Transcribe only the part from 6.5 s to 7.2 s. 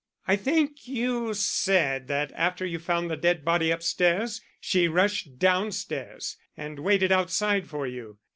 and waited